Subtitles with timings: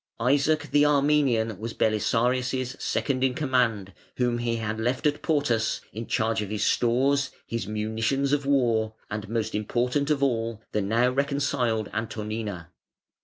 [0.19, 6.07] Isaac the Armenian was Belisarius' second in command, whom he had left at Portus in
[6.07, 11.11] charge of his stores, his munitions of war, and most important of all, the now
[11.11, 12.71] reconciled Antonina.